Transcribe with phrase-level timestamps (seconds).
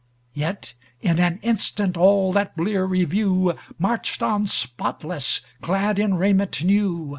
[0.33, 7.09] Yet in an instant all that blear reviewMarched on spotless, clad in raiment new.